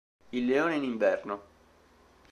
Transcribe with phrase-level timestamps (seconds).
[0.31, 1.41] Il leone in inverno